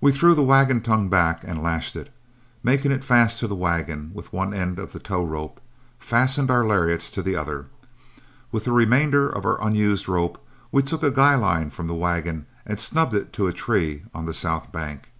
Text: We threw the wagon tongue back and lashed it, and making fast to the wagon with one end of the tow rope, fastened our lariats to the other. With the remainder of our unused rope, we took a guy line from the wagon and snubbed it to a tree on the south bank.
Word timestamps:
We 0.00 0.12
threw 0.12 0.34
the 0.34 0.42
wagon 0.42 0.80
tongue 0.80 1.10
back 1.10 1.44
and 1.44 1.62
lashed 1.62 1.94
it, 1.94 2.06
and 2.06 2.10
making 2.62 2.98
fast 3.02 3.38
to 3.40 3.46
the 3.46 3.54
wagon 3.54 4.10
with 4.14 4.32
one 4.32 4.54
end 4.54 4.78
of 4.78 4.92
the 4.92 4.98
tow 4.98 5.22
rope, 5.22 5.60
fastened 5.98 6.50
our 6.50 6.64
lariats 6.64 7.10
to 7.10 7.20
the 7.22 7.36
other. 7.36 7.66
With 8.50 8.64
the 8.64 8.72
remainder 8.72 9.28
of 9.28 9.44
our 9.44 9.60
unused 9.62 10.08
rope, 10.08 10.42
we 10.72 10.82
took 10.82 11.02
a 11.02 11.10
guy 11.10 11.34
line 11.34 11.68
from 11.68 11.86
the 11.86 11.92
wagon 11.94 12.46
and 12.64 12.80
snubbed 12.80 13.12
it 13.12 13.34
to 13.34 13.46
a 13.46 13.52
tree 13.52 14.04
on 14.14 14.24
the 14.24 14.32
south 14.32 14.72
bank. 14.72 15.10